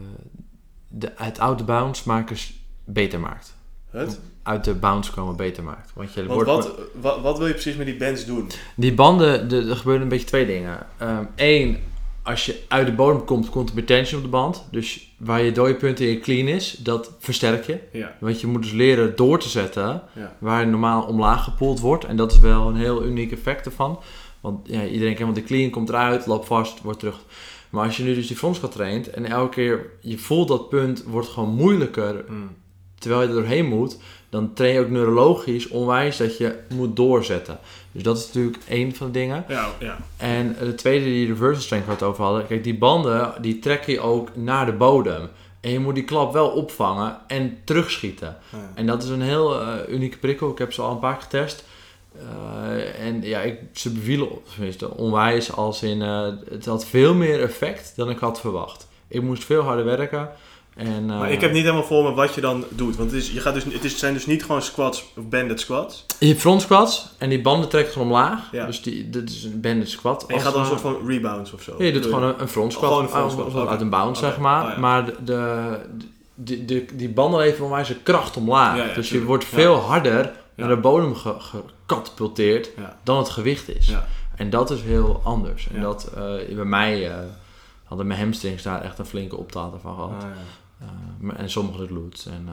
[0.88, 3.54] de, het oude bounce makers beter maakt.
[3.90, 4.20] Het?
[4.42, 5.90] uit de bounce komen beter maakt.
[5.94, 8.50] Want je Want wordt wat, wat, wat wil je precies met die bands doen?
[8.76, 10.78] Die banden, de- er gebeuren een beetje twee dingen.
[11.36, 11.78] Eén,
[12.22, 14.64] als je uit de bodem komt, komt er meer tension op de band.
[14.70, 17.78] Dus waar je dode punt in je clean is, dat versterk je.
[17.92, 18.16] Ja.
[18.20, 20.36] Want je moet dus leren door te zetten Ja.
[20.38, 22.04] waar normaal omlaag gepoeld wordt.
[22.04, 24.00] En dat is wel een heel uniek effect ervan.
[24.42, 27.20] Want ja, iedereen kent, want de clean komt eruit, loopt vast, wordt terug.
[27.70, 31.04] Maar als je nu dus die frontsquat traint en elke keer je voelt dat punt
[31.04, 32.50] wordt gewoon moeilijker Mm.
[32.98, 37.58] terwijl je er doorheen moet, dan train je ook neurologisch onwijs dat je moet doorzetten.
[37.92, 39.44] Dus dat is natuurlijk één van de dingen.
[39.48, 39.98] Ja, ja.
[40.16, 42.46] En de tweede, die reversal strength waar we het over hadden.
[42.46, 45.28] Kijk, die banden, die trekken je ook naar de bodem.
[45.60, 48.36] En je moet die klap wel opvangen en terugschieten.
[48.52, 48.70] Ja.
[48.74, 50.50] En dat is een heel eh, unieke prikkel.
[50.50, 51.64] Ik heb ze al een paar keer getest.
[52.18, 52.24] Eh,
[53.14, 56.02] en ja, ik, ze bevielen tenminste onwijs als in...
[56.02, 58.88] eh, het had veel meer effect dan ik had verwacht.
[59.08, 60.28] Ik moest veel harder werken.
[60.76, 62.96] En, eh, Maar ik heb niet helemaal voor me wat je dan doet.
[62.96, 65.60] Want het, is, je gaat dus, het is, zijn dus niet gewoon squats of banded
[65.60, 66.04] squats.
[66.18, 68.38] Je hebt front squats en die banden trekken gewoon omlaag.
[68.52, 68.66] Ja.
[68.66, 70.26] Dus die, dit is een banded squat.
[70.26, 71.74] En je gaat dan een soort van rebounds of zo.
[71.78, 72.88] Ja, je doet Bedoel gewoon een, een front squat.
[72.88, 74.64] Gewoon een front uit- squat, uit een bounce, zeg maar.
[74.64, 74.78] Oh, ja.
[74.78, 75.76] Maar de, de,
[76.34, 78.94] die, die, die banden leveren onwijs een kracht omlaag.
[78.94, 81.34] Dus je wordt veel harder naar de bodem ge-
[81.96, 82.98] gecatapulteerd Ja.
[83.02, 83.86] dan het gewicht is.
[83.86, 84.06] Ja.
[84.36, 85.68] En dat is heel anders.
[85.74, 87.16] En dat, eh, bij mij eh,
[87.84, 90.10] hadden mijn hamstrings daar echt een flinke optater van gehad.
[90.10, 90.28] Ah.
[91.30, 92.26] Eh, en sommige glutes.
[92.26, 92.48] En,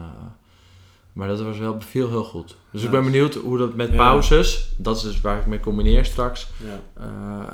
[1.12, 2.56] maar dat was wel, beviel heel goed.
[2.70, 6.04] Dus ik ben benieuwd hoe dat met pauzes, dat is dus waar ik mee combineer
[6.04, 6.80] straks, Ja.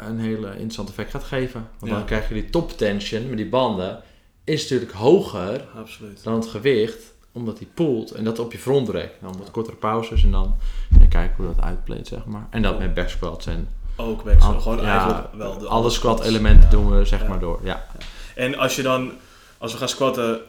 [0.09, 1.69] een hele interessant effect gaat geven.
[1.79, 4.03] Want dan krijg je die top tension met die banden,
[4.45, 6.23] is natuurlijk hoger absoluut.
[6.23, 9.13] dan het gewicht, omdat die poelt en dat op je frontrek.
[9.21, 10.57] Dan wat kortere pauzes en dan
[11.01, 12.47] en kijken hoe dat uitpleet, zeg maar.
[12.51, 14.43] En dat met back squats en Ook weg.
[14.45, 16.29] al- Gewoon ja, eigenlijk wel de alle squat squats.
[16.31, 17.61] elementen doen we zeg maar door.
[17.63, 17.87] Ja.
[18.35, 19.11] En als je dan,
[19.59, 20.41] als we gaan squatten,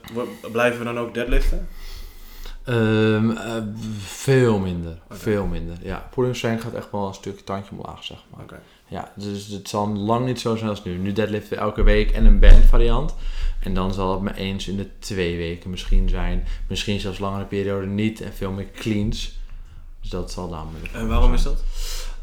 [0.51, 1.67] blijven we dan ook deadliften?
[2.63, 3.53] Ehm, eh,
[3.99, 4.97] veel minder.
[5.09, 5.75] Veel minder.
[5.81, 8.43] Ja, pulling strength gaat echt wel een stukje tandje omlaag, zeg maar.
[8.43, 8.59] Oké.
[8.87, 10.97] Ja, dus het zal lang niet zo zijn als nu.
[10.97, 13.15] Nu deadliften elke week en een band variant.
[13.59, 16.45] En dan zal het me eens in de twee weken misschien zijn.
[16.67, 19.39] Misschien zelfs langere periode niet en veel meer cleans.
[20.01, 21.63] Dus dat zal dan En waarom is dat?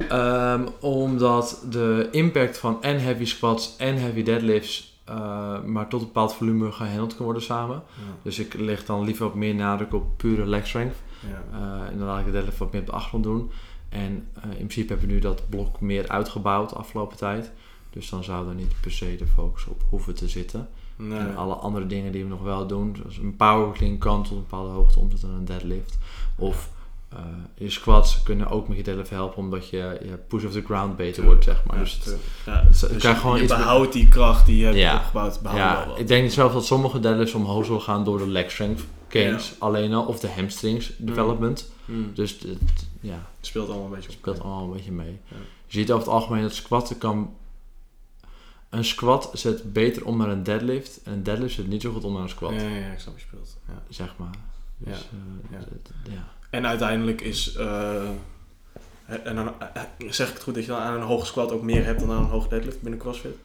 [0.09, 6.07] Ehm, omdat de impact van en heavy squats en heavy deadlifts eh, maar tot een
[6.07, 7.83] bepaald volume gehandeld kan worden samen.
[8.22, 10.96] Dus ik leg dan liever wat meer nadruk op pure leg strength.
[11.20, 11.59] Ja.
[11.59, 13.50] Eh, en dan laat ik de deadlift wat meer op de achtergrond doen.
[13.94, 17.50] En eh, in principe hebben we nu dat blok meer uitgebouwd de afgelopen tijd.
[17.90, 20.68] Dus dan zou er niet per se de focus op hoeven te zitten.
[20.96, 21.18] Nee.
[21.18, 24.33] En alle andere dingen die we nog wel doen, zoals een power clean kan tot
[24.33, 25.98] een bepaalde hoogte omzetten naar een deadlift.
[26.37, 26.70] Of
[27.09, 27.18] eh,
[27.54, 30.96] je squats kunnen ook met je deadlift helpen, omdat je, je push off the ground
[30.96, 31.76] beter wordt, zeg maar.
[31.76, 34.64] Ja, dus het- ja, dus dus je, gewoon je iets- behoudt die kracht die je
[34.64, 35.40] hebt opgebouwd.
[35.42, 38.83] Ja, ik denk zelf dat sommige deadlifts omhoog zullen gaan door de leg strength
[39.22, 41.70] gains alleen al, of de hamstrings development.
[41.85, 42.11] Hmm.
[42.14, 44.14] Dus het, ja, Het speelt allemaal een beetje op.
[44.14, 45.20] speelt allemaal een beetje mee.
[45.29, 45.37] Ja.
[45.66, 47.37] Je ziet over het algemeen dat squatten kan...
[48.68, 51.03] Een squat zet beter om naar een deadlift.
[51.03, 52.53] En een deadlift zet niet zo goed om naar een squat.
[52.53, 53.57] Ja, ik snap je speelt.
[53.68, 53.83] Ja.
[53.88, 54.35] Zeg maar.
[54.79, 55.09] Dus,
[55.50, 55.59] Ja.
[55.59, 56.29] eh, Ja.
[56.50, 57.55] En uiteindelijk is...
[57.55, 58.09] eh,
[59.07, 59.53] en dan,
[60.09, 62.11] zeg ik het goed dat je dan aan een hoge squat ook meer hebt dan
[62.11, 63.37] aan een hoge deadlift binnen CrossFit?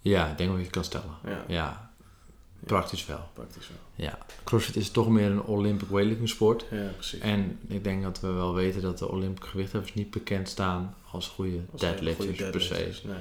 [0.00, 1.10] ja, ik denk dat je het kan stellen.
[1.48, 1.89] Ja,
[2.66, 3.28] praktisch wel.
[3.32, 4.06] praktisch wel.
[4.06, 4.18] Ja.
[4.44, 6.64] CrossFit is toch meer een Olympic weightlifting sport.
[6.70, 7.20] Ja, precies.
[7.20, 11.28] En ik denk dat we wel weten dat de Olympische gewichtheffers niet bekend staan als
[11.28, 12.92] goede Als een deadlifters goede per se.
[13.04, 13.16] Nee.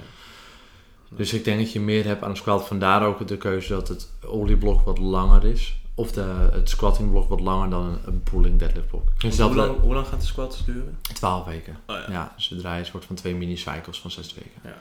[1.09, 2.67] Dus ik denk dat je meer hebt aan een squat.
[2.67, 5.77] Vandaar ook de keuze dat het olieblok wat langer is.
[5.95, 9.01] Of de, het squattingblok wat langer dan een, een pulling deadlift blok.
[9.01, 10.97] Ik vind Want zelf hoe, lang, hoe lang gaat de squat duren?
[11.13, 11.77] 12 weken.
[11.87, 12.11] Oh, ja.
[12.11, 14.73] Ja, dus het draaien soort van twee mini-cycles van 6 weken.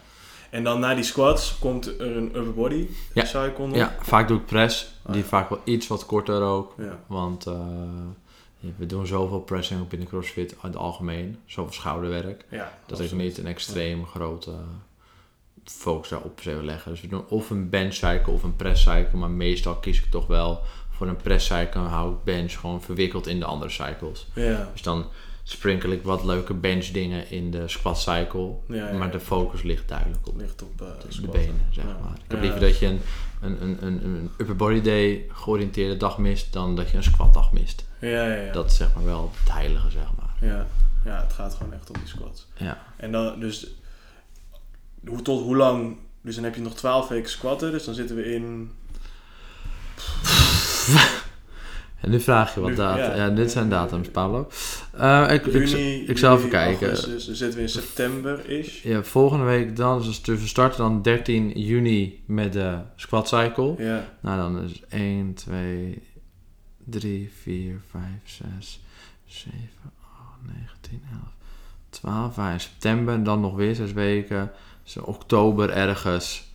[0.51, 3.25] En dan na die squats komt er een upper body Ja.
[3.25, 3.77] cycle nog.
[3.77, 4.93] Ja, vaak doe ik press.
[5.07, 5.29] Oh, die ja.
[5.29, 6.75] vaak wel iets wat korter ook.
[6.79, 6.99] Ja.
[7.07, 7.55] Want eh,
[8.77, 11.39] we doen zoveel pressing ook binnen CrossFit in het algemeen.
[11.47, 12.45] Zoveel schouderwerk.
[12.51, 14.51] Ja, Dat ik niet een extreem grote
[15.65, 16.91] focus daarop wil leggen.
[16.91, 19.19] Dus we doen of een bench cycle of een press cycle.
[19.19, 21.81] Maar meestal kies ik toch wel voor een press cycle.
[21.81, 24.27] Hou ik bench gewoon verwikkeld in de andere cycles.
[24.35, 25.07] Ja, Dus dan
[25.51, 28.55] sprinkel ik wat leuke bench dingen in de squat cycle.
[28.69, 28.93] ja.
[28.93, 32.17] Maar de focus ligt duidelijk op ligt op eh, de benen, zeg maar.
[32.25, 33.01] Ik heb liever dat je een,
[33.41, 37.35] een, een, een, een upper body day georiënteerde dag mist, dan dat je een squat
[37.35, 37.85] dag mist.
[38.01, 38.53] Ja, ja, ja.
[38.53, 40.51] Dat is zeg maar wel het heilige, zeg maar.
[40.51, 40.67] Ja.
[41.05, 42.47] ja, het gaat gewoon echt om die squats.
[42.57, 42.83] Ja.
[42.97, 43.67] En dan, dus,
[45.07, 48.17] hoe, tot hoe lang, dus dan heb je nog 12 weken squatten, dus dan zitten
[48.17, 48.71] we in,
[52.01, 53.17] En nu vraag je wat data.
[53.17, 53.29] ja.
[53.31, 54.49] Dit zijn datums, Pablo.
[54.93, 56.87] Eh, ik, ik, juni, ik zal juli, even kijken.
[56.87, 58.83] augustus, dan zitten we in september-ish.
[58.83, 63.75] Ja, volgende week dan, dus we starten dan 13 juni met de squat cycle.
[63.79, 66.03] Ja, Nou, dan is 1, 2,
[66.85, 68.81] 3, 4, 5, 6,
[69.27, 69.53] 7,
[70.03, 71.21] 8, 9, 10, 11,
[71.91, 72.37] 12.
[72.37, 74.51] Ja, in september en dan nog weer zes weken.
[74.85, 76.47] Dus in oktober ergens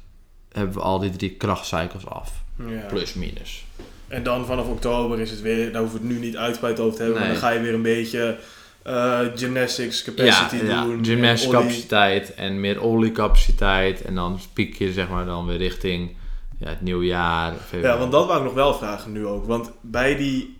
[0.51, 2.43] hebben we al die drie krachtcycles af.
[2.67, 2.85] Ja.
[2.87, 3.65] Plus, minus.
[4.13, 6.95] En dan vanaf oktober is het weer, daar hoeven we het nu niet uitgebreid over
[6.95, 8.37] te hebben, maar dan ga je weer een beetje
[8.83, 11.03] eh, gymnastics capacity ja, doen.
[11.05, 11.49] en ollie.
[11.49, 14.01] capaciteit en meer oliecapaciteit.
[14.01, 16.15] En dan piek je zeg maar dan weer richting
[16.59, 17.53] ja, het nieuwjaar.
[17.81, 19.45] Ja, want dat wou ik nog wel vragen nu ook.
[19.45, 20.57] Want bij die,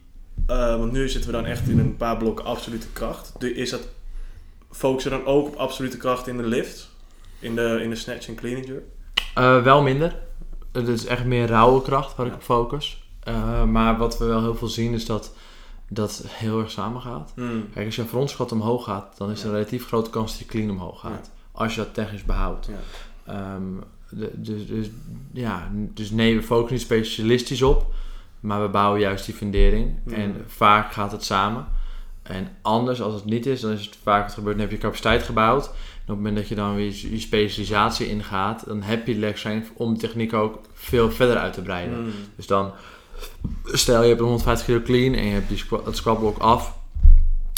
[0.47, 3.33] eh, want nu zitten we dan echt in een paar blokken absolute kracht.
[3.39, 3.87] De- Is dat,
[4.71, 6.89] focussen dan ook op absolute kracht in de lift?
[7.39, 8.83] In de, in de snatch en clean and jerk?
[9.35, 10.15] Eh, wel minder.
[10.71, 12.37] Het is echt meer rauwe kracht waar ik Ja.
[12.37, 13.02] op focus.
[13.23, 15.33] Eh, maar wat we wel heel veel zien is dat
[15.89, 17.31] dat heel erg samen gaat.
[17.35, 17.69] Hmm.
[17.73, 19.51] Kijk, als je een frontschat omhoog gaat, dan is er Ja.
[19.51, 21.31] een relatief grote kans dat je clean omhoog gaat.
[21.51, 22.65] Als je dat technisch behoudt.
[22.67, 23.33] Ja.
[23.33, 23.63] Ehm,
[24.09, 24.89] de- dus, dus,
[25.33, 27.93] ja, dus nee, we focussen niet specialistisch op,
[28.39, 29.95] maar we bouwen juist die fundering.
[30.05, 30.15] Mhm.
[30.15, 31.65] En vaak gaat het samen.
[32.23, 34.81] En anders, als het niet is, dan is het vaak wat gebeurt, dan heb je
[34.81, 35.65] capaciteit gebouwd.
[35.65, 39.37] En op het moment dat je dan weer je specialisatie ingaat, dan heb je leg
[39.37, 41.95] strength om de techniek ook veel verder uit te breiden.
[41.97, 42.11] Hmm.
[42.35, 42.71] Dus dan,
[43.65, 46.75] stel je hebt een 150 kilo clean en je hebt die squat, het squatblok af.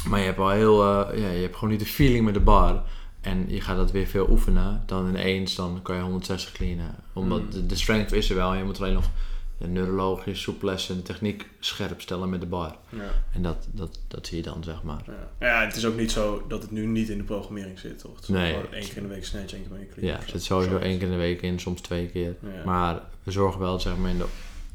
[0.09, 2.39] Maar je hebt al heel, eh, ja, je hebt gewoon niet de feeling met de
[2.39, 2.83] bar.
[3.21, 4.83] En je gaat dat weer veel oefenen.
[4.85, 6.95] Dan ineens, dan kan je 160 cleanen.
[7.13, 7.49] Omdat Mm.
[7.51, 8.51] de, de strength is er wel.
[8.51, 9.09] En je moet alleen nog
[9.57, 10.49] ja, neurologisch,
[10.89, 12.75] en techniek scherp stellen met de bar.
[12.89, 12.99] Ja.
[13.33, 15.03] En dat, dat, dat zie je dan, zeg maar.
[15.39, 15.47] Ja.
[15.47, 18.15] ja, het is ook niet zo dat het nu niet in de programmering zit, toch?
[18.15, 18.53] Het is Nee.
[18.53, 20.07] gewoon één keer in de week snatch, één keer in de week clean.
[20.15, 22.35] Ja, er zit sowieso één keer in de week in, soms twee keer.
[22.65, 24.25] Maar we zorgen wel, zeg maar, in de,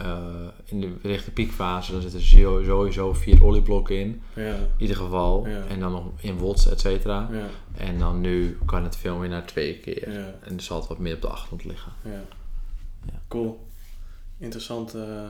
[0.00, 4.22] eh, in de richting piekfase, dan zitten sowieso- sowieso vier olieblokken in.
[4.34, 5.46] Ja, In ieder geval.
[5.48, 5.64] Ja.
[5.68, 7.28] En dan nog in watts, et cetera.
[7.32, 10.08] ja, En dan nu kan het veel meer naar twee keer.
[10.40, 11.92] En er zal het wat meer op de achtergrond liggen.
[12.04, 12.22] ja.
[13.04, 13.20] Ja.
[13.28, 13.66] Cool.
[14.38, 15.26] Interessante,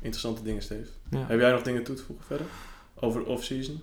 [0.00, 0.88] interessante dingen, Steve.
[1.16, 2.46] Heb jij nog dingen toe te voegen verder?
[2.94, 3.80] Over off-season?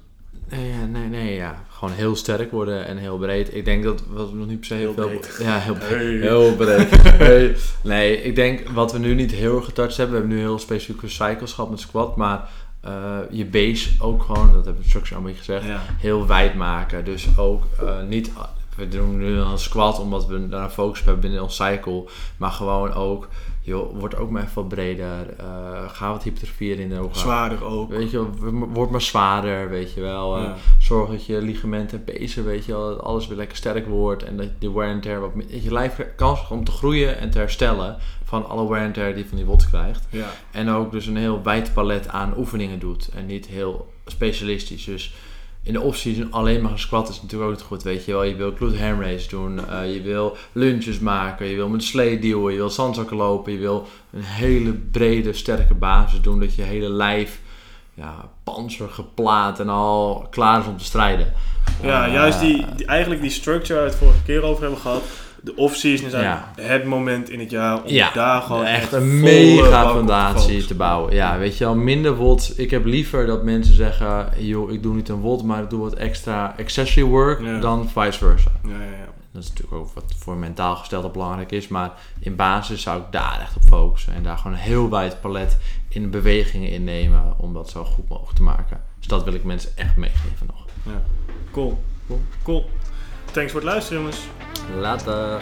[0.49, 1.63] Nee, nee, nee, ja.
[1.69, 3.55] Gewoon heel sterk worden en heel breed.
[3.55, 5.07] Ik denk dat wat we nog niet per se heel, veel...
[5.07, 5.37] breed.
[5.41, 5.89] Ja, heel breed.
[5.89, 6.29] Hey.
[6.29, 6.89] Heel breed.
[7.23, 7.55] Hey.
[7.83, 10.15] Nee, ik denk wat we nu niet heel erg getouched hebben.
[10.15, 12.15] We hebben nu heel specifieke cycles gehad met squat.
[12.15, 12.49] Maar
[12.81, 15.81] eh, je base ook gewoon, dat heb ik straks al een beetje gezegd, Ja.
[15.97, 17.05] heel wijd maken.
[17.05, 18.31] Dus ook eh, niet...
[18.75, 22.03] We doen nu een squat omdat we daar een focus hebben binnen ons cycle.
[22.37, 23.27] Maar gewoon ook...
[23.65, 25.35] Joh, word ook maar even wat breder.
[25.37, 27.19] eh, ga wat hypertrofieën in de ogen.
[27.19, 27.89] Zwaarder ook.
[27.89, 28.25] Weet je,
[28.73, 30.37] word maar zwaarder, weet je wel.
[30.37, 30.51] Eh.
[30.79, 34.23] Zorg dat je ligamenten en pezen, weet je wel, dat alles weer lekker sterk wordt.
[34.23, 37.17] En dat de wear and tear wat dat je lijf kans krijgt om te groeien
[37.17, 40.07] en te herstellen van alle wear and tear die je van die WOTS krijgt.
[40.09, 40.29] Ja.
[40.51, 43.09] En ook dus een heel wijd palet aan oefeningen doet.
[43.13, 44.83] En niet heel specialistisch.
[44.83, 45.13] Dus
[45.63, 48.23] in de off-season alleen maar een squat is natuurlijk ook niet goed, weet je wel.
[48.23, 52.19] Je wil glute ham race doen, eh, je wil lunges maken, je wil met slee
[52.19, 56.39] duwen, je wil zandzakken lopen, je wil een hele brede, sterke basis doen.
[56.39, 57.39] Dat je hele lijf,
[57.93, 61.33] ja, panzer geplaat en al klaar is om te strijden.
[61.81, 64.79] Ja, Eh, juist die, die- eigenlijk die structure waar we het vorige keer over hebben
[64.81, 65.03] gehad.
[65.43, 69.19] De off-season is eigenlijk het moment in het jaar om Ja, daar gewoon echt een
[69.19, 70.07] mega op
[70.67, 71.13] te bouwen.
[71.13, 72.53] Ja, weet je wel, minder WOD.
[72.57, 75.81] Ik heb liever dat mensen zeggen, joh, ik doe niet een WOD, maar ik doe
[75.81, 77.59] wat extra accessory work, Ja.
[77.59, 78.51] dan vice versa.
[78.63, 79.11] Ja, ja, ja.
[79.31, 83.05] Dat is natuurlijk ook wat voor mentaal gestelde belangrijk is, maar in basis zou ik
[83.11, 84.13] daar echt op focussen.
[84.13, 85.57] En daar gewoon een heel wijd palet
[85.89, 88.81] in bewegingen innemen om dat zo goed mogelijk te maken.
[88.99, 90.65] Dus dat wil ik mensen echt meegeven nog.
[90.83, 91.01] ja.
[91.51, 91.79] Cool.
[92.07, 92.21] Cool.
[92.43, 92.65] Cool.
[93.33, 94.19] Thanks voor het luisteren, jongens.
[94.75, 95.37] Later.